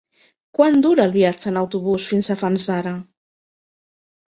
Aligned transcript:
Quant 0.59 0.79
dura 0.85 1.05
el 1.09 1.13
viatge 1.17 1.51
en 1.51 1.61
autobús 1.61 2.09
fins 2.15 2.31
a 2.31 2.39
Fanzara? 2.41 2.97